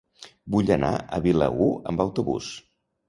Vull 0.53 0.71
anar 0.75 0.89
a 1.17 1.21
Vilaür 1.27 1.69
amb 1.93 2.03
autobús. 2.07 2.51